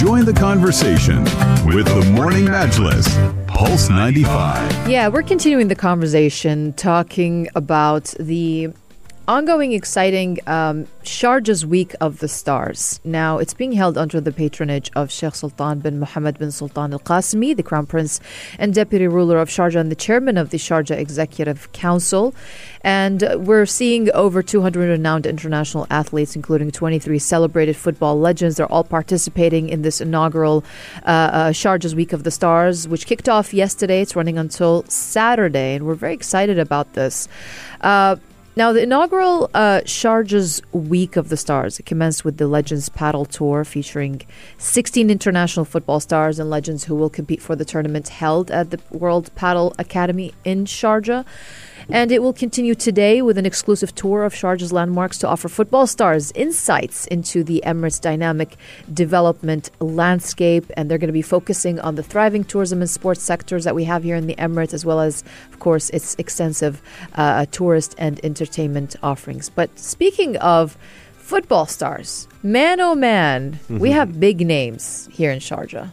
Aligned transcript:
Join 0.00 0.24
the 0.24 0.32
conversation 0.32 1.24
with 1.66 1.84
the 1.84 2.10
Morning 2.14 2.46
Majlis, 2.46 3.06
Pulse 3.46 3.90
95. 3.90 4.88
Yeah, 4.88 5.08
we're 5.08 5.22
continuing 5.22 5.68
the 5.68 5.74
conversation 5.74 6.72
talking 6.72 7.50
about 7.54 8.14
the 8.18 8.72
ongoing 9.30 9.70
exciting 9.70 10.40
um, 10.48 10.88
Sharjah's 11.04 11.64
Week 11.64 11.94
of 12.00 12.18
the 12.18 12.26
Stars. 12.26 13.00
Now, 13.04 13.38
it's 13.38 13.54
being 13.54 13.70
held 13.70 13.96
under 13.96 14.20
the 14.20 14.32
patronage 14.32 14.90
of 14.96 15.12
Sheikh 15.12 15.36
Sultan 15.36 15.78
bin 15.78 16.00
Mohammed 16.00 16.36
bin 16.36 16.50
Sultan 16.50 16.92
Al 16.92 16.98
Qasimi, 16.98 17.56
the 17.56 17.62
Crown 17.62 17.86
Prince 17.86 18.18
and 18.58 18.74
Deputy 18.74 19.06
Ruler 19.06 19.38
of 19.38 19.48
Sharjah 19.48 19.76
and 19.76 19.88
the 19.88 19.94
Chairman 19.94 20.36
of 20.36 20.50
the 20.50 20.58
Sharjah 20.58 20.98
Executive 20.98 21.70
Council. 21.70 22.34
And 22.82 23.22
uh, 23.22 23.38
we're 23.38 23.66
seeing 23.66 24.10
over 24.10 24.42
200 24.42 24.88
renowned 24.88 25.26
international 25.26 25.86
athletes, 25.90 26.34
including 26.34 26.72
23 26.72 27.20
celebrated 27.20 27.76
football 27.76 28.18
legends. 28.18 28.56
They're 28.56 28.72
all 28.72 28.82
participating 28.82 29.68
in 29.68 29.82
this 29.82 30.00
inaugural 30.00 30.64
uh, 31.06 31.08
uh, 31.08 31.50
Sharjah's 31.50 31.94
Week 31.94 32.12
of 32.12 32.24
the 32.24 32.32
Stars, 32.32 32.88
which 32.88 33.06
kicked 33.06 33.28
off 33.28 33.54
yesterday. 33.54 34.00
It's 34.00 34.16
running 34.16 34.38
until 34.38 34.84
Saturday, 34.88 35.76
and 35.76 35.86
we're 35.86 35.94
very 35.94 36.14
excited 36.14 36.58
about 36.58 36.94
this. 36.94 37.28
Uh, 37.80 38.16
now, 38.56 38.72
the 38.72 38.82
inaugural 38.82 39.48
uh, 39.54 39.82
Sharjah's 39.84 40.60
Week 40.72 41.16
of 41.16 41.28
the 41.28 41.36
Stars 41.36 41.80
commenced 41.86 42.24
with 42.24 42.38
the 42.38 42.48
Legends 42.48 42.88
Padel 42.88 43.28
Tour 43.28 43.64
featuring 43.64 44.22
16 44.58 45.08
international 45.08 45.64
football 45.64 46.00
stars 46.00 46.40
and 46.40 46.50
legends 46.50 46.84
who 46.84 46.96
will 46.96 47.10
compete 47.10 47.40
for 47.40 47.54
the 47.54 47.64
tournament 47.64 48.08
held 48.08 48.50
at 48.50 48.70
the 48.70 48.80
World 48.90 49.30
Padel 49.36 49.72
Academy 49.78 50.34
in 50.44 50.64
Sharjah. 50.64 51.24
And 51.92 52.12
it 52.12 52.22
will 52.22 52.32
continue 52.32 52.76
today 52.76 53.20
with 53.20 53.36
an 53.36 53.46
exclusive 53.46 53.94
tour 53.94 54.22
of 54.22 54.32
Sharjah's 54.32 54.72
landmarks 54.72 55.18
to 55.18 55.28
offer 55.28 55.48
football 55.48 55.88
stars 55.88 56.30
insights 56.36 57.06
into 57.08 57.42
the 57.42 57.62
Emirates' 57.66 58.00
dynamic 58.00 58.56
development 58.92 59.70
landscape. 59.80 60.70
And 60.76 60.88
they're 60.88 60.98
going 60.98 61.08
to 61.08 61.12
be 61.12 61.20
focusing 61.22 61.80
on 61.80 61.96
the 61.96 62.02
thriving 62.04 62.44
tourism 62.44 62.80
and 62.80 62.88
sports 62.88 63.22
sectors 63.22 63.64
that 63.64 63.74
we 63.74 63.84
have 63.84 64.04
here 64.04 64.14
in 64.14 64.28
the 64.28 64.36
Emirates, 64.36 64.72
as 64.72 64.84
well 64.84 65.00
as, 65.00 65.24
of 65.52 65.58
course, 65.58 65.90
its 65.90 66.14
extensive 66.16 66.80
uh, 67.14 67.46
tourist 67.46 67.96
and 67.98 68.24
entertainment 68.24 68.94
offerings. 69.02 69.50
But 69.50 69.76
speaking 69.76 70.36
of 70.36 70.78
football 71.14 71.66
stars, 71.66 72.28
man 72.42 72.80
oh 72.80 72.94
man, 72.94 73.58
we 73.68 73.90
have 73.90 74.20
big 74.20 74.46
names 74.46 75.08
here 75.12 75.30
in 75.30 75.40
Sharjah. 75.40 75.90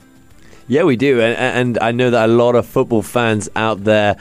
Yeah, 0.70 0.84
we 0.84 0.98
do, 0.98 1.22
and, 1.22 1.38
and 1.38 1.80
I 1.80 1.94
know 1.94 2.10
that 2.10 2.28
a 2.28 2.32
lot 2.32 2.56
of 2.56 2.66
football 2.66 3.02
fans 3.02 3.48
out 3.56 3.86
there 3.86 4.18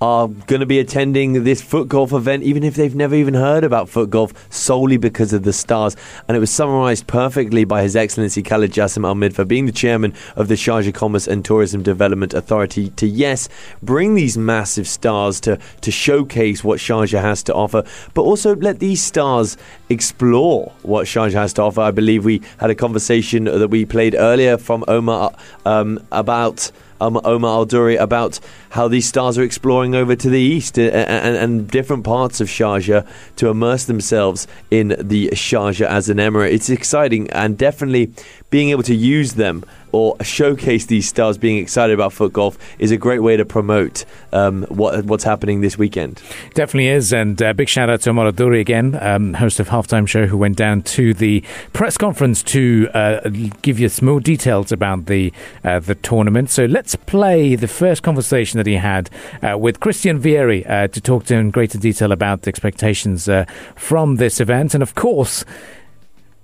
are 0.00 0.28
going 0.28 0.60
to 0.60 0.66
be 0.66 0.78
attending 0.78 1.44
this 1.44 1.60
foot 1.60 1.88
golf 1.88 2.12
event, 2.12 2.44
even 2.44 2.62
if 2.62 2.76
they've 2.76 2.94
never 2.94 3.14
even 3.14 3.34
heard 3.34 3.64
about 3.64 3.88
foot 3.88 4.10
golf, 4.10 4.32
solely 4.50 4.96
because 4.96 5.32
of 5.32 5.42
the 5.42 5.52
stars. 5.52 5.96
And 6.28 6.36
it 6.36 6.40
was 6.40 6.50
summarised 6.50 7.06
perfectly 7.06 7.64
by 7.64 7.82
His 7.82 7.96
Excellency 7.96 8.42
Khalid 8.42 8.72
Jassim 8.72 9.04
Al 9.04 9.14
Midfa, 9.14 9.46
being 9.46 9.66
the 9.66 9.72
chairman 9.72 10.14
of 10.36 10.48
the 10.48 10.54
Sharjah 10.54 10.94
Commerce 10.94 11.26
and 11.26 11.44
Tourism 11.44 11.82
Development 11.82 12.32
Authority, 12.32 12.90
to 12.90 13.06
yes, 13.06 13.48
bring 13.82 14.14
these 14.14 14.38
massive 14.38 14.86
stars 14.86 15.40
to, 15.40 15.58
to 15.80 15.90
showcase 15.90 16.62
what 16.62 16.78
Sharjah 16.78 17.20
has 17.20 17.42
to 17.44 17.54
offer, 17.54 17.82
but 18.14 18.22
also 18.22 18.54
let 18.56 18.78
these 18.78 19.02
stars 19.02 19.56
explore 19.88 20.72
what 20.82 21.06
Sharjah 21.06 21.32
has 21.32 21.52
to 21.54 21.62
offer. 21.62 21.80
I 21.80 21.90
believe 21.90 22.24
we 22.24 22.42
had 22.58 22.70
a 22.70 22.74
conversation 22.74 23.44
that 23.44 23.68
we 23.68 23.84
played 23.84 24.14
earlier 24.14 24.58
from 24.58 24.84
Omar 24.86 25.32
um, 25.64 25.98
about 26.12 26.70
um, 27.00 27.20
Omar 27.24 27.50
Al 27.50 27.64
Duri 27.64 27.96
about 27.96 28.40
how 28.70 28.88
these 28.88 29.06
stars 29.06 29.38
are 29.38 29.42
exploring 29.42 29.94
over 29.94 30.16
to 30.16 30.28
the 30.28 30.40
east 30.40 30.78
and, 30.78 30.94
and, 30.94 31.36
and, 31.36 31.68
different 31.70 32.04
parts 32.04 32.40
of 32.40 32.48
Sharjah 32.48 33.06
to 33.36 33.48
immerse 33.48 33.84
themselves 33.84 34.46
in 34.70 34.96
the 34.98 35.28
Sharjah 35.28 35.86
as 35.86 36.08
an 36.08 36.18
emirate. 36.18 36.52
It's 36.52 36.70
exciting 36.70 37.30
and 37.30 37.56
definitely 37.56 38.12
being 38.50 38.70
able 38.70 38.82
to 38.84 38.94
use 38.94 39.34
them 39.34 39.64
or 39.92 40.16
showcase 40.22 40.86
these 40.86 41.08
stars 41.08 41.38
being 41.38 41.58
excited 41.58 41.94
about 41.94 42.12
foot 42.12 42.32
golf 42.32 42.58
is 42.78 42.90
a 42.90 42.96
great 42.96 43.20
way 43.20 43.36
to 43.36 43.44
promote 43.44 44.04
um, 44.32 44.62
what, 44.64 45.04
what's 45.04 45.24
happening 45.24 45.60
this 45.60 45.78
weekend. 45.78 46.22
Definitely 46.54 46.88
is. 46.88 47.12
And 47.12 47.40
uh, 47.42 47.52
big 47.52 47.68
shout 47.68 47.90
out 47.90 48.00
to 48.02 48.10
Omar 48.10 48.28
again, 48.28 48.98
um, 49.00 49.34
host 49.34 49.60
of 49.60 49.68
Halftime 49.68 50.06
Show, 50.06 50.26
who 50.26 50.36
went 50.36 50.56
down 50.56 50.82
to 50.82 51.14
the 51.14 51.42
press 51.72 51.96
conference 51.96 52.42
to 52.44 52.88
uh, 52.94 53.28
give 53.62 53.78
you 53.78 53.88
some 53.88 54.08
more 54.08 54.20
details 54.20 54.72
about 54.72 55.06
the, 55.06 55.32
uh, 55.64 55.78
the 55.80 55.94
tournament. 55.94 56.50
So 56.50 56.64
let's 56.64 56.94
play 56.94 57.54
the 57.54 57.68
first 57.68 58.02
conversation 58.02 58.58
that 58.58 58.66
he 58.66 58.74
had 58.74 59.10
uh, 59.42 59.56
with 59.58 59.80
Christian 59.80 60.20
Vieri 60.20 60.68
uh, 60.68 60.88
to 60.88 61.00
talk 61.00 61.24
to 61.26 61.34
him 61.34 61.40
in 61.40 61.50
greater 61.50 61.78
detail 61.78 62.12
about 62.12 62.42
the 62.42 62.48
expectations 62.48 63.28
uh, 63.28 63.44
from 63.76 64.16
this 64.16 64.40
event. 64.40 64.74
And 64.74 64.82
of 64.82 64.94
course, 64.94 65.44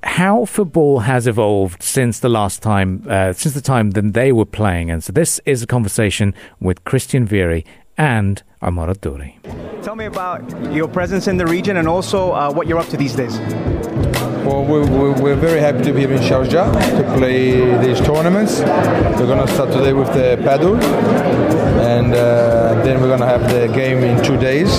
how 0.04 0.44
football 0.44 1.00
has 1.00 1.26
evolved 1.26 1.82
since 1.82 2.20
the 2.20 2.28
last 2.28 2.62
time, 2.62 3.04
uh, 3.08 3.32
since 3.32 3.54
the 3.54 3.60
time 3.60 3.92
that 3.92 4.12
they 4.12 4.32
were 4.32 4.44
playing. 4.44 4.90
And 4.90 5.02
so 5.02 5.12
this 5.12 5.40
is 5.44 5.62
a 5.62 5.66
conversation 5.66 6.34
with 6.60 6.84
Christian 6.84 7.26
Vieri 7.26 7.64
and 7.96 8.42
Omar 8.62 8.92
Duri. 8.94 9.38
Tell 9.82 9.96
me 9.96 10.06
about 10.06 10.42
your 10.72 10.88
presence 10.88 11.26
in 11.26 11.36
the 11.36 11.46
region 11.46 11.76
and 11.76 11.88
also 11.88 12.32
uh, 12.32 12.52
what 12.52 12.66
you're 12.66 12.78
up 12.78 12.88
to 12.88 12.96
these 12.96 13.14
days. 13.14 13.38
Well, 14.44 14.62
we're, 14.62 15.22
we're, 15.22 15.36
very 15.36 15.58
happy 15.58 15.82
to 15.84 15.92
be 15.94 16.00
here 16.00 16.12
in 16.12 16.20
Sharjah 16.20 16.70
to 16.98 17.16
play 17.16 17.52
these 17.78 17.98
tournaments. 18.02 18.60
We're 18.60 19.26
going 19.26 19.46
to 19.46 19.50
start 19.54 19.72
today 19.72 19.94
with 19.94 20.08
the 20.08 20.36
padel, 20.42 20.78
and 21.80 22.12
uh, 22.12 22.74
then 22.84 23.00
we're 23.00 23.08
going 23.08 23.20
to 23.20 23.26
have 23.26 23.50
the 23.50 23.68
game 23.68 24.04
in 24.04 24.22
two 24.22 24.36
days, 24.36 24.70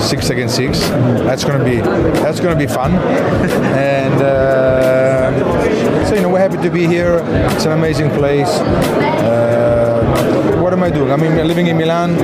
six 0.00 0.30
against 0.30 0.54
six. 0.54 0.78
That's 1.26 1.42
going 1.42 1.58
to 1.58 1.64
be 1.64 1.80
that's 2.20 2.38
going 2.38 2.56
to 2.56 2.66
be 2.66 2.72
fun, 2.72 2.92
and 3.74 4.22
uh, 4.22 6.06
so 6.06 6.14
you 6.14 6.20
know 6.22 6.28
we're 6.28 6.38
happy 6.38 6.62
to 6.62 6.70
be 6.70 6.86
here. 6.86 7.20
It's 7.54 7.64
an 7.64 7.72
amazing 7.72 8.10
place. 8.10 8.48
Uh, 8.48 9.69
what 10.62 10.72
am 10.72 10.82
I 10.82 10.90
doing? 10.90 11.10
I 11.10 11.16
mean, 11.16 11.36
living 11.46 11.66
in 11.68 11.76
Milan. 11.76 12.18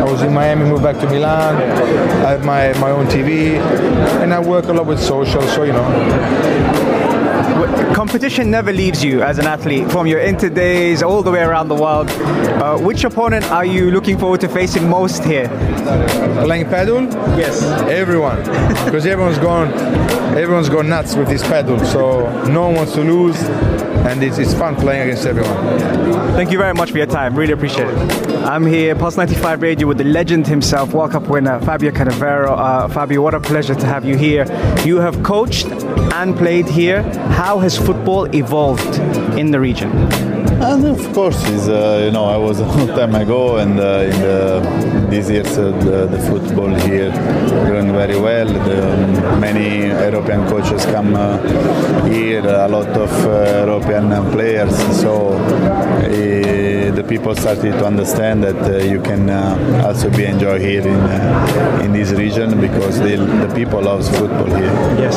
I 0.00 0.04
was 0.10 0.22
in 0.22 0.32
Miami, 0.32 0.64
moved 0.64 0.82
back 0.82 0.98
to 1.00 1.06
Milan. 1.06 1.56
I 2.26 2.30
have 2.30 2.44
my, 2.44 2.72
my 2.78 2.90
own 2.90 3.06
TV, 3.06 3.58
and 4.22 4.32
I 4.32 4.40
work 4.40 4.66
a 4.66 4.72
lot 4.72 4.86
with 4.86 5.00
social. 5.00 5.42
So 5.42 5.64
you 5.64 5.72
know, 5.72 5.84
competition 7.94 8.50
never 8.50 8.72
leaves 8.72 9.04
you 9.04 9.22
as 9.22 9.38
an 9.38 9.46
athlete 9.46 9.90
from 9.90 10.06
your 10.06 10.20
inter 10.20 10.48
days 10.48 11.02
all 11.02 11.22
the 11.22 11.30
way 11.30 11.40
around 11.42 11.68
the 11.68 11.74
world. 11.74 12.10
Uh, 12.10 12.78
which 12.78 13.04
opponent 13.04 13.44
are 13.50 13.64
you 13.64 13.90
looking 13.90 14.18
forward 14.18 14.40
to 14.40 14.48
facing 14.48 14.88
most 14.88 15.24
here? 15.24 15.48
Playing 16.44 16.66
padel? 16.66 17.10
Yes. 17.38 17.62
Everyone, 17.88 18.38
because 18.84 19.06
everyone's 19.06 19.38
gone, 19.38 19.72
everyone's 20.36 20.68
gone 20.68 20.88
nuts 20.88 21.14
with 21.14 21.28
this 21.28 21.42
padel. 21.42 21.84
So 21.86 22.44
no 22.46 22.62
one 22.66 22.74
wants 22.74 22.94
to 22.94 23.02
lose, 23.02 23.40
and 24.04 24.22
it's, 24.22 24.38
it's 24.38 24.54
fun 24.54 24.76
playing 24.76 25.02
against 25.02 25.26
everyone. 25.26 25.56
Thank 26.34 26.50
you 26.52 26.58
very 26.58 26.74
much 26.74 26.90
for 26.90 26.98
your 26.98 27.06
time. 27.06 27.34
Really 27.34 27.52
appreciate 27.52 27.88
it. 27.88 28.24
I'm 28.44 28.66
here, 28.66 28.94
Pulse 28.94 29.16
95 29.16 29.62
Radio, 29.62 29.88
with 29.88 29.98
the 29.98 30.04
legend 30.04 30.46
himself, 30.46 30.92
World 30.92 31.12
Cup 31.12 31.28
winner 31.28 31.58
Fabio 31.60 31.90
Cannavaro. 31.90 32.56
Uh, 32.56 32.88
Fabio, 32.88 33.22
what 33.22 33.34
a 33.34 33.40
pleasure 33.40 33.74
to 33.74 33.86
have 33.86 34.04
you 34.04 34.16
here. 34.16 34.44
You 34.84 34.98
have 34.98 35.22
coached 35.22 35.66
and 35.66 36.36
played 36.36 36.66
here. 36.66 37.02
How 37.30 37.58
has 37.58 37.76
football 37.76 38.24
evolved 38.34 38.98
in 39.38 39.50
the 39.50 39.60
region? 39.60 39.90
And 40.66 40.86
of 40.86 41.12
course, 41.12 41.44
uh, 41.68 42.00
you 42.06 42.10
know 42.10 42.24
I 42.24 42.38
was 42.38 42.58
a 42.58 42.64
long 42.64 42.86
time 42.98 43.14
ago, 43.14 43.58
and 43.58 43.78
uh, 43.78 44.08
in 44.10 44.18
the, 44.22 45.06
these 45.10 45.28
years 45.28 45.58
uh, 45.58 45.72
the, 45.84 46.06
the, 46.06 46.18
football 46.30 46.72
here 46.88 47.12
doing 47.66 47.92
very 47.92 48.18
well. 48.18 48.46
The, 48.46 49.36
many 49.38 49.88
European 49.88 50.48
coaches 50.48 50.86
come 50.86 51.14
uh, 51.16 51.36
here, 52.06 52.46
a 52.46 52.66
lot 52.66 52.88
of 52.88 53.12
uh, 53.26 53.66
European 53.66 54.08
players. 54.32 54.74
So 55.02 55.36
the 56.90 57.04
people 57.04 57.34
started 57.34 57.72
to 57.72 57.86
understand 57.86 58.42
that 58.44 58.84
you 58.84 59.00
can 59.00 59.30
also 59.84 60.10
be 60.10 60.24
enjoyed 60.24 60.60
here 60.60 60.86
in 60.86 61.00
in 61.84 61.92
this 61.92 62.10
region 62.12 62.60
because 62.60 62.98
the, 63.00 63.16
the 63.16 63.54
people 63.54 63.82
loves 63.82 64.08
football 64.08 64.46
here. 64.46 64.72
Yes, 64.98 65.14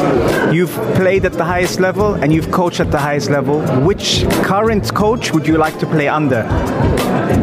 you've 0.54 0.76
played 0.96 1.26
at 1.26 1.34
the 1.34 1.46
highest 1.46 1.80
level 1.80 2.16
and 2.16 2.34
you've 2.34 2.52
coached 2.52 2.80
at 2.80 2.92
the 2.92 3.00
highest 3.00 3.30
level. 3.30 3.62
Which 3.86 4.26
current 4.44 4.94
coach 4.94 5.32
would 5.34 5.48
you 5.48 5.58
like 5.58 5.78
to 5.80 5.86
play 5.86 6.08
under? 6.08 6.44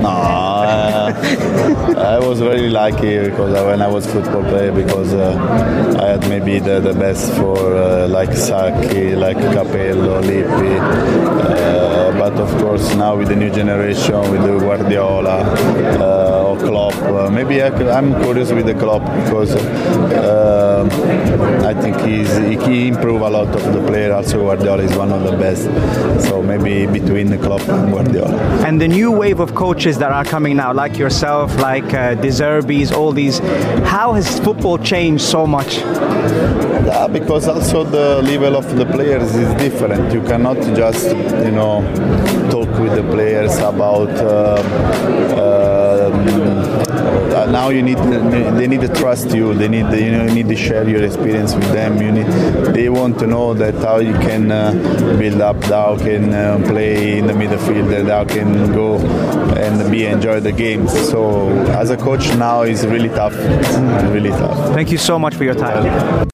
No, 0.03 0.09
uh, 0.09 1.13
I 1.97 2.19
was 2.27 2.41
very 2.41 2.69
lucky 2.71 3.19
because 3.19 3.53
when 3.67 3.83
I 3.83 3.89
was 3.89 4.07
football 4.07 4.43
player 4.43 4.73
because 4.73 5.13
uh, 5.15 5.99
I 6.01 6.07
had 6.13 6.29
maybe 6.29 6.59
the, 6.59 6.81
the 6.81 6.95
best 6.95 7.33
for 7.35 7.59
uh, 7.59 8.09
like 8.09 8.33
Sacchi, 8.33 9.15
like 9.15 9.37
Capello, 9.37 10.21
Lippi. 10.23 10.79
Uh, 10.79 12.13
but 12.19 12.35
of 12.35 12.51
course 12.61 12.95
now 12.95 13.17
with 13.17 13.29
the 13.29 13.37
new 13.37 13.51
generation, 13.51 14.14
with 14.23 14.43
the 14.43 14.59
Guardiola 14.59 15.43
uh, 16.01 16.45
or 16.49 16.57
Klopp, 16.59 16.95
uh, 17.03 17.31
maybe 17.31 17.63
I 17.63 17.69
am 17.99 18.15
curious 18.23 18.53
with 18.53 18.67
the 18.67 18.75
Klopp 18.75 19.03
because 19.25 19.55
I 21.65 21.75
think 21.81 21.97
he's, 22.01 22.37
he 22.67 22.89
improved 22.89 23.23
a 23.23 23.31
lot 23.31 23.49
of 23.49 23.73
the 23.73 23.83
player. 23.87 24.13
Also 24.13 24.41
Guardiola 24.41 24.83
is 24.83 24.97
one 24.97 25.13
of 25.13 25.23
the 25.25 25.37
best. 25.37 25.65
So 26.29 26.43
maybe 26.43 26.87
between 26.87 27.31
the 27.31 27.39
Klopp 27.39 27.67
and 27.69 27.93
Guardiola. 27.93 28.37
And 28.67 28.81
the 28.81 28.89
new 28.89 29.11
wave 29.11 29.41
of 29.41 29.55
coaches 29.55 29.99
that 29.99 30.13
are 30.13 30.25
coming 30.25 30.57
now, 30.57 30.73
like 30.73 30.99
yourself, 30.99 31.57
like 31.59 31.93
uh, 31.95 32.15
De 32.15 32.29
Zerbi's, 32.29 32.93
all 32.93 33.13
these, 33.13 33.39
how 33.85 34.13
has 34.13 34.39
football 34.41 34.79
changed 34.79 35.25
so 35.25 35.47
much? 35.47 35.79
Yeah, 35.79 37.09
because 37.09 37.49
also 37.49 37.85
the 37.85 38.23
level 38.23 38.57
of 38.57 38.77
the 38.77 38.85
players 38.87 39.35
is 39.35 39.53
different. 39.55 40.13
You 40.13 40.23
cannot 40.23 40.57
just, 40.77 41.07
you 41.09 41.51
know, 41.51 41.83
with 42.79 42.95
the 42.95 43.03
players 43.13 43.57
about. 43.59 44.11
Uh, 44.11 44.63
uh, 47.35 47.51
now 47.51 47.69
you 47.69 47.83
need 47.83 47.99
they 48.59 48.67
need 48.67 48.81
to 48.81 48.89
trust 48.89 49.35
you. 49.35 49.55
They 49.55 49.69
need 49.69 49.87
you 49.93 50.13
know 50.13 50.25
you 50.25 50.35
need 50.35 50.49
to 50.49 50.57
share 50.57 50.89
your 50.89 51.03
experience 51.03 51.55
with 51.55 51.71
them. 51.73 52.01
You 52.01 52.13
need 52.13 52.27
they 52.75 52.89
want 52.89 53.19
to 53.21 53.27
know 53.27 53.55
that 53.55 53.75
how 53.75 53.99
you 53.99 54.15
can 54.15 54.51
uh, 54.51 54.73
build 55.19 55.41
up, 55.41 55.63
how 55.65 55.97
can 55.97 56.33
uh, 56.33 56.63
play 56.67 57.19
in 57.19 57.27
the 57.27 57.33
midfield, 57.33 57.95
and 57.99 58.09
how 58.09 58.25
can 58.25 58.73
go 58.73 58.99
and 59.57 59.91
be 59.91 60.07
enjoy 60.07 60.41
the 60.41 60.53
games. 60.53 60.93
So 61.11 61.49
as 61.83 61.91
a 61.91 61.97
coach 61.97 62.27
now 62.37 62.63
is 62.63 62.87
really 62.87 63.11
tough. 63.11 63.35
It's 63.37 63.77
really 64.17 64.31
tough. 64.31 64.75
Thank 64.75 64.91
you 64.91 64.99
so 64.99 65.19
much 65.19 65.35
for 65.35 65.45
your 65.45 65.55
time. 65.55 66.34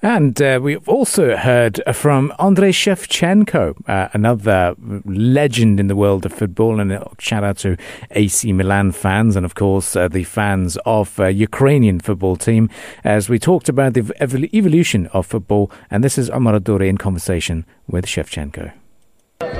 And 0.00 0.40
uh, 0.40 0.60
we've 0.62 0.88
also 0.88 1.36
heard 1.36 1.80
from 1.92 2.32
Andriy 2.38 2.70
Shevchenko, 2.70 3.88
uh, 3.88 4.08
another 4.12 4.76
legend 5.04 5.80
in 5.80 5.88
the 5.88 5.96
world 5.96 6.24
of 6.24 6.32
football. 6.32 6.78
And 6.78 7.04
shout 7.18 7.42
out 7.42 7.58
to 7.58 7.76
AC 8.12 8.52
Milan 8.52 8.92
fans 8.92 9.34
and, 9.34 9.44
of 9.44 9.56
course, 9.56 9.96
uh, 9.96 10.06
the 10.06 10.22
fans 10.22 10.78
of 10.86 11.18
uh, 11.18 11.26
Ukrainian 11.26 11.98
football 11.98 12.36
team 12.36 12.70
as 13.02 13.28
we 13.28 13.40
talked 13.40 13.68
about 13.68 13.94
the 13.94 14.02
evol- 14.02 14.54
evolution 14.54 15.08
of 15.08 15.26
football. 15.26 15.72
And 15.90 16.04
this 16.04 16.16
is 16.16 16.30
Omar 16.30 16.54
Al 16.54 16.60
Duri 16.60 16.88
in 16.88 16.96
conversation 16.96 17.66
with 17.88 18.06
Shevchenko. 18.06 18.72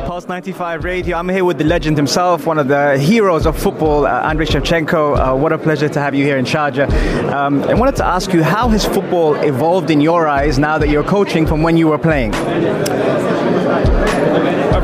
Pulse 0.09 0.27
95 0.27 0.85
Radio. 0.85 1.19
I'm 1.19 1.29
here 1.29 1.45
with 1.45 1.59
the 1.59 1.65
legend 1.65 1.99
himself, 1.99 2.47
one 2.47 2.59
of 2.59 2.67
the 2.67 2.97
heroes 2.97 3.45
of 3.45 3.59
football, 3.59 4.07
uh, 4.07 4.33
Andriy 4.33 4.47
Shevchenko. 4.47 5.35
Uh, 5.35 5.37
what 5.37 5.53
a 5.53 5.59
pleasure 5.59 5.87
to 5.87 6.01
have 6.01 6.15
you 6.15 6.25
here 6.25 6.39
in 6.39 6.47
Sharjah. 6.47 6.89
Um, 7.31 7.63
I 7.65 7.75
wanted 7.75 7.97
to 7.97 8.07
ask 8.07 8.33
you, 8.33 8.43
how 8.43 8.69
has 8.71 8.87
football 8.87 9.35
evolved 9.35 9.91
in 9.91 10.01
your 10.01 10.27
eyes 10.27 10.59
now 10.59 10.79
that 10.79 10.89
you're 10.89 11.05
coaching 11.05 11.47
from 11.47 11.63
when 11.63 11.77
you 11.77 11.89
were 11.89 11.99
playing? 11.99 12.33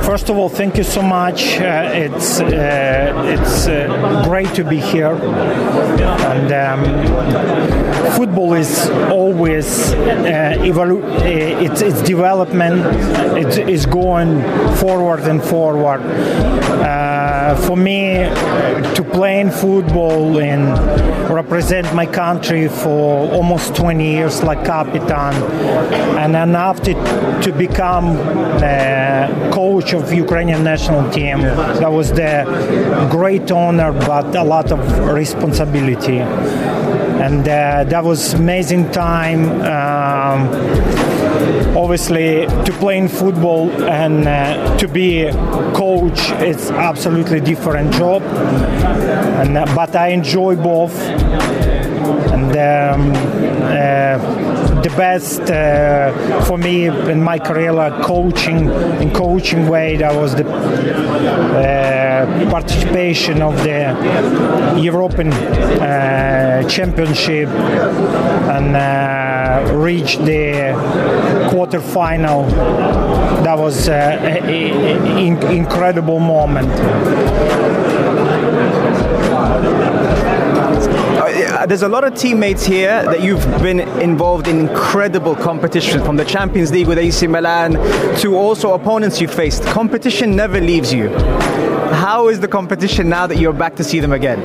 First 0.04 0.28
of 0.28 0.36
all, 0.36 0.50
thank 0.50 0.76
you 0.76 0.84
so 0.84 1.00
much. 1.00 1.58
Uh, 1.58 1.90
it's 1.94 2.38
uh, 2.40 3.22
it's 3.26 3.66
uh, 3.66 4.22
great 4.28 4.52
to 4.54 4.62
be 4.62 4.78
here, 4.78 5.14
and 6.30 6.52
um, 6.52 8.12
football 8.14 8.52
is 8.52 8.90
always 9.10 9.92
uh, 9.92 10.56
evolu- 10.60 11.02
uh, 11.02 11.64
its 11.64 11.80
its 11.80 12.02
development. 12.02 12.84
It 13.38 13.66
is 13.68 13.86
going 13.86 14.42
forward 14.76 15.20
and 15.20 15.42
forward. 15.42 16.02
Uh, 16.02 17.56
for 17.66 17.76
me, 17.76 18.24
to 18.96 19.03
play 19.14 19.40
in 19.40 19.50
football 19.50 20.40
and 20.40 20.64
represent 21.30 21.86
my 21.94 22.04
country 22.04 22.66
for 22.68 23.32
almost 23.32 23.74
20 23.76 24.04
years 24.12 24.42
like 24.42 24.64
captain 24.64 25.02
and 26.18 26.34
then 26.34 26.56
after 26.56 26.94
to 27.40 27.52
become 27.56 28.16
coach 29.52 29.92
of 29.94 30.12
Ukrainian 30.12 30.64
national 30.64 31.08
team. 31.10 31.42
That 31.42 31.92
was 31.92 32.10
the 32.12 32.44
great 33.10 33.50
honor, 33.52 33.92
but 33.92 34.34
a 34.34 34.42
lot 34.42 34.72
of 34.72 34.80
responsibility. 35.14 36.18
And 37.20 37.48
uh, 37.48 37.84
that 37.84 38.04
was 38.04 38.34
amazing 38.34 38.90
time. 38.90 39.50
Um, 39.62 40.48
obviously, 41.76 42.46
to 42.46 42.72
play 42.80 42.98
in 42.98 43.08
football 43.08 43.70
and 43.82 44.26
uh, 44.26 44.76
to 44.78 44.88
be 44.88 45.30
coach 45.74 46.30
is 46.42 46.70
absolutely 46.70 47.40
different 47.40 47.92
job. 47.94 48.22
And 48.22 49.56
uh, 49.56 49.66
but 49.74 49.94
I 49.96 50.08
enjoy 50.08 50.56
both. 50.56 50.94
And 52.32 52.52
um, 52.56 53.12
the 54.84 54.90
best 54.90 55.40
uh, 55.50 56.44
for 56.44 56.58
me 56.58 56.86
in 56.86 57.22
my 57.22 57.38
career, 57.38 57.72
like 57.72 58.02
coaching 58.02 58.68
in 59.00 59.10
coaching 59.12 59.66
way, 59.66 59.96
that 59.96 60.14
was 60.14 60.34
the 60.34 60.46
uh, 60.46 62.50
participation 62.50 63.40
of 63.40 63.56
the 63.64 64.76
European 64.78 65.32
uh, 65.32 66.68
Championship 66.68 67.48
and 68.56 68.74
reach 69.82 70.18
the 70.18 70.74
quarter 71.50 71.80
final. 71.80 72.44
That 73.42 73.58
was 73.58 73.88
an 73.88 75.40
incredible 75.50 76.20
moment. 76.20 76.68
There's 81.66 81.82
a 81.82 81.88
lot 81.88 82.04
of 82.04 82.14
teammates 82.14 82.64
here 82.64 83.02
that 83.04 83.22
you've 83.22 83.44
been 83.62 83.80
involved 84.00 84.48
in 84.48 84.60
incredible 84.60 85.34
competition 85.34 86.04
from 86.04 86.16
the 86.16 86.24
Champions 86.24 86.72
League 86.72 86.86
with 86.86 86.98
AC 86.98 87.26
Milan 87.26 87.72
to 88.18 88.36
also 88.36 88.74
opponents 88.74 89.20
you 89.20 89.28
faced. 89.28 89.62
Competition 89.64 90.36
never 90.36 90.60
leaves 90.60 90.92
you. 90.92 91.08
How 91.94 92.28
is 92.28 92.40
the 92.40 92.48
competition 92.48 93.08
now 93.08 93.26
that 93.26 93.38
you're 93.38 93.52
back 93.52 93.76
to 93.76 93.84
see 93.84 94.00
them 94.00 94.12
again? 94.12 94.40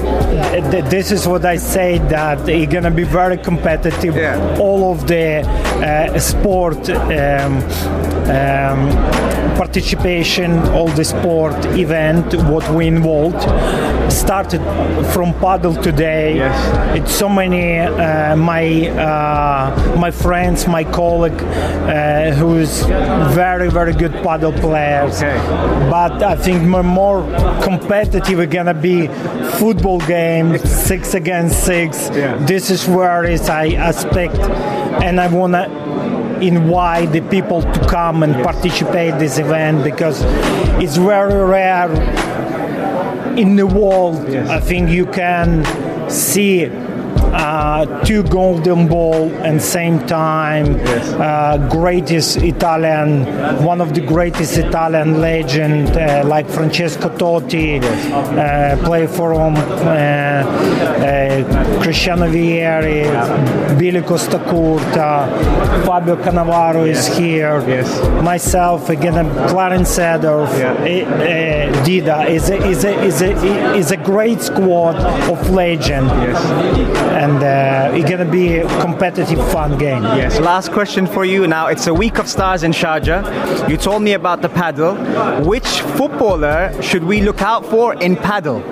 This 0.89 1.12
is 1.12 1.27
what 1.27 1.45
I 1.45 1.57
say 1.57 1.97
that 2.09 2.47
it's 2.47 2.71
going 2.71 2.83
to 2.83 2.91
be 2.91 3.03
very 3.03 3.38
competitive. 3.38 4.15
Yeah. 4.15 4.57
All 4.59 4.91
of 4.91 5.07
the 5.07 5.41
uh, 5.41 6.19
sport 6.19 6.89
um, 6.89 7.59
um, 8.29 8.89
participation, 9.57 10.51
all 10.69 10.87
the 10.87 11.03
sport 11.03 11.53
event, 11.77 12.33
what 12.49 12.67
we 12.71 12.87
involved, 12.87 13.41
started 14.11 14.61
from 15.13 15.33
padel 15.33 15.81
today. 15.81 16.35
Yes. 16.35 16.97
It's 16.97 17.11
so 17.11 17.27
many 17.27 17.79
uh, 17.79 18.35
my 18.35 18.87
uh, 18.89 19.95
my 19.97 20.11
friends, 20.11 20.67
my 20.67 20.83
colleague, 20.83 21.41
uh, 21.41 22.31
who's 22.31 22.83
very 23.33 23.69
very 23.69 23.93
good 23.93 24.13
padel 24.23 24.57
players. 24.59 25.21
Okay. 25.21 25.37
But 25.89 26.23
I 26.23 26.35
think 26.35 26.63
more 26.63 27.21
competitive 27.61 28.39
are 28.39 28.45
gonna 28.45 28.73
be 28.73 29.07
football 29.59 29.99
games, 29.99 30.61
six 30.69 31.13
against 31.15 31.65
six. 31.65 32.09
Yeah. 32.13 32.37
This 32.45 32.69
is 32.69 32.87
where 32.87 33.23
is 33.23 33.49
I 33.49 33.65
expect, 33.89 34.39
and 35.03 35.19
I 35.19 35.27
wanna 35.27 35.67
invite 36.41 37.12
the 37.12 37.21
people 37.21 37.62
to 37.62 37.88
come 37.88 38.24
and 38.24 38.33
yes. 38.33 38.45
participate 38.45 39.19
this 39.19 39.38
event 39.38 39.83
because 39.83 40.21
it's 40.81 40.97
very 40.97 41.44
rare 41.44 41.91
in 43.38 43.56
the 43.56 43.68
world. 43.68 44.27
Yes. 44.30 44.50
I 44.50 44.59
think 44.59 44.89
you 44.89 45.06
can 45.06 45.65
see 46.09 46.65
uh, 47.33 47.85
two 48.03 48.23
golden 48.23 48.87
ball 48.87 49.29
and 49.43 49.61
same 49.61 49.99
time 50.07 50.77
yes. 50.77 51.13
uh, 51.13 51.57
greatest 51.69 52.37
Italian, 52.37 53.25
one 53.63 53.81
of 53.81 53.93
the 53.93 54.01
greatest 54.01 54.57
Italian 54.57 55.21
legend 55.21 55.89
uh, 55.89 56.23
like 56.25 56.47
Francesco 56.49 57.09
Totti, 57.09 57.81
yes. 57.81 58.13
Uh, 58.13 58.83
play 58.83 59.05
for 59.07 59.33
um, 59.33 59.55
Cristiano 61.81 62.27
Vieri, 62.27 63.03
yeah. 63.03 63.75
Billy 63.77 64.01
Costacurta, 64.01 65.86
Fabio 65.86 66.15
Cannavaro 66.15 66.88
yes. 66.88 67.07
is 67.09 67.17
here, 67.17 67.62
myself 68.21 68.89
again, 68.89 69.29
Clarence 69.50 69.98
Seedorf, 69.98 70.50
yeah. 70.57 71.83
Dida 71.83 72.29
is 72.29 72.50
a, 72.50 72.57
is 72.67 72.83
a, 72.83 73.03
is 73.03 73.21
a, 73.21 73.75
is 73.75 73.91
a 73.91 73.98
great 73.98 74.41
squad 74.41 74.95
of 75.29 75.50
legend 75.50 76.09
and 77.19 77.43
uh, 77.43 77.91
it's 77.93 78.09
going 78.09 78.25
to 78.25 78.31
be 78.31 78.59
a 78.59 78.79
competitive, 78.79 79.39
fun 79.51 79.77
game. 79.77 80.03
Yes. 80.03 80.39
Last 80.39 80.71
question 80.71 81.05
for 81.05 81.25
you. 81.25 81.47
Now 81.47 81.67
it's 81.67 81.88
a 81.88 81.93
week 81.93 82.17
of 82.17 82.29
stars 82.29 82.63
in 82.63 82.71
Sharjah. 82.71 83.69
You 83.69 83.75
told 83.75 84.03
me 84.03 84.13
about 84.13 84.41
the 84.41 84.47
padel. 84.47 84.95
Which 85.45 85.81
footballer 85.97 86.71
should 86.81 87.03
we 87.03 87.21
look 87.21 87.41
out 87.41 87.65
for 87.65 87.93
in 87.95 88.15
padel? 88.15 88.63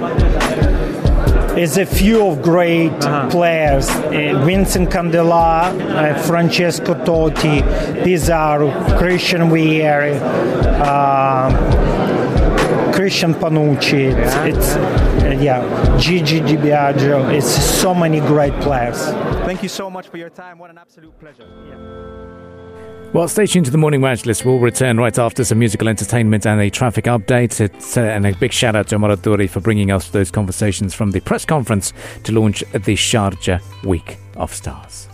There's 1.55 1.77
a 1.77 1.85
few 1.85 2.25
of 2.25 2.41
great 2.41 2.93
uh-huh. 3.03 3.31
players: 3.31 3.89
uh, 3.89 4.41
Vincent 4.45 4.91
Candela, 4.91 5.65
uh, 5.65 6.21
Francesco 6.21 6.93
Totti, 6.93 7.61
Pizarro, 8.03 8.71
Christian 8.97 9.49
Vieri. 9.49 10.15
Uh, 10.15 12.16
Christian 12.97 13.35
Panucci, 13.35 14.11
it's, 14.11 14.33
yeah, 14.33 14.45
it's 14.45 14.75
uh, 14.75 15.37
yeah, 15.39 15.97
Gigi 15.99 16.39
Di 16.39 16.57
Biagio. 16.57 17.31
It's 17.31 17.45
so 17.45 17.93
many 17.93 18.19
great 18.21 18.59
players. 18.59 19.05
Thank 19.45 19.61
you 19.61 19.69
so 19.69 19.87
much 19.87 20.07
for 20.07 20.17
your 20.17 20.31
time. 20.31 20.57
What 20.57 20.71
an 20.71 20.79
absolute 20.79 21.13
pleasure. 21.19 21.45
Yeah. 21.69 23.11
Well, 23.13 23.27
stay 23.27 23.45
tuned 23.45 23.65
to 23.67 23.71
the 23.71 23.77
Morning 23.77 24.01
Majlis. 24.01 24.43
We'll 24.43 24.57
return 24.57 24.97
right 24.97 25.15
after 25.19 25.43
some 25.43 25.59
musical 25.59 25.87
entertainment 25.87 26.47
and 26.47 26.59
a 26.59 26.71
traffic 26.71 27.05
update. 27.05 27.61
It's, 27.61 27.97
uh, 27.97 28.01
and 28.01 28.25
a 28.25 28.35
big 28.35 28.51
shout 28.51 28.75
out 28.75 28.87
to 28.87 28.95
Omar 28.95 29.15
Duri 29.17 29.45
for 29.45 29.59
bringing 29.59 29.91
us 29.91 30.09
those 30.09 30.31
conversations 30.31 30.95
from 30.95 31.11
the 31.11 31.19
press 31.19 31.45
conference 31.45 31.93
to 32.23 32.31
launch 32.31 32.63
the 32.71 32.95
Sharjah 32.95 33.61
Week 33.83 34.17
of 34.37 34.51
Stars. 34.51 35.05